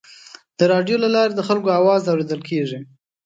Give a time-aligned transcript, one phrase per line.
[0.57, 2.79] د راډیو له لارې د خلکو اواز اورېدل کېږي.